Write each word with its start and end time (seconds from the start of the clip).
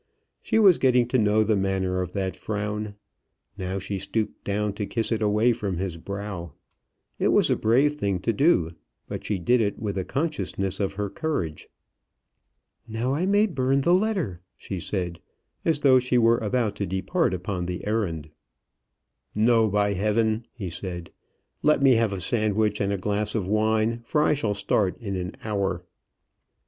She 0.41 0.57
was 0.57 0.79
getting 0.79 1.07
to 1.09 1.19
know 1.19 1.43
the 1.43 1.55
manner 1.55 2.01
of 2.01 2.13
that 2.13 2.35
frown. 2.35 2.95
Now 3.55 3.77
she 3.77 3.99
stooped 3.99 4.43
down 4.43 4.73
to 4.73 4.87
kiss 4.87 5.11
it 5.11 5.21
away 5.21 5.53
from 5.53 5.77
his 5.77 5.95
brow. 5.97 6.53
It 7.19 7.27
was 7.27 7.51
a 7.51 7.55
brave 7.55 7.97
thing 7.97 8.17
to 8.21 8.33
do; 8.33 8.71
but 9.07 9.23
she 9.23 9.37
did 9.37 9.61
it 9.61 9.77
with 9.77 9.99
a 9.99 10.03
consciousness 10.03 10.79
of 10.79 10.93
her 10.93 11.07
courage. 11.07 11.69
"Now 12.87 13.13
I 13.13 13.27
may 13.27 13.45
burn 13.45 13.81
the 13.81 13.93
letter," 13.93 14.41
she 14.55 14.79
said, 14.79 15.19
as 15.63 15.81
though 15.81 15.99
she 15.99 16.17
were 16.17 16.39
about 16.39 16.75
to 16.77 16.87
depart 16.87 17.31
upon 17.31 17.67
the 17.67 17.85
errand. 17.85 18.31
"No, 19.35 19.67
by 19.69 19.93
heaven!" 19.93 20.47
he 20.51 20.69
said. 20.71 21.11
"Let 21.61 21.79
me 21.79 21.91
have 21.91 22.11
a 22.11 22.19
sandwich 22.19 22.81
and 22.81 22.91
a 22.91 22.97
glass 22.97 23.35
of 23.35 23.45
wine, 23.47 24.01
for 24.03 24.23
I 24.23 24.33
shall 24.33 24.55
start 24.55 24.97
in 24.97 25.15
an 25.15 25.35
hour." 25.43 25.83